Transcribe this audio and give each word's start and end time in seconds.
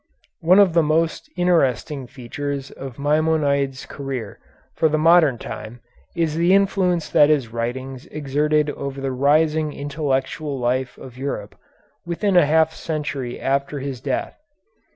One 0.39 0.57
of 0.57 0.73
the 0.73 0.81
most 0.81 1.29
interesting 1.37 2.07
features 2.07 2.71
of 2.71 2.97
Maimonides' 2.97 3.85
career 3.85 4.39
for 4.75 4.89
the 4.89 4.97
modern 4.97 5.37
time 5.37 5.79
is 6.15 6.33
the 6.33 6.55
influence 6.55 7.07
that 7.09 7.29
his 7.29 7.49
writings 7.53 8.07
exerted 8.07 8.71
over 8.71 8.99
the 8.99 9.11
rising 9.11 9.73
intellectual 9.73 10.57
life 10.57 10.97
of 10.97 11.19
Europe 11.19 11.53
within 12.03 12.35
a 12.35 12.47
half 12.47 12.73
century 12.73 13.39
after 13.39 13.77
his 13.77 14.01
death. 14.01 14.39